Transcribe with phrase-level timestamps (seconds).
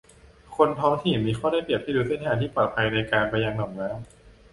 [0.55, 4.05] คนท้องถิ่นมีข้อได้เปรียบที่รู้เส้นทางที่ปลอดภัยในการไปยังหนองน้ำ